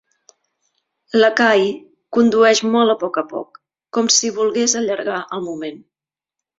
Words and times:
L'Ekahi 1.21 1.67
condueix 2.19 2.63
molt 2.79 2.95
a 2.97 2.97
poc 3.05 3.21
a 3.25 3.27
poc, 3.37 3.63
com 3.99 4.13
si 4.19 4.35
volgués 4.43 4.79
allargar 4.85 5.25
el 5.39 5.49
moment. 5.51 5.83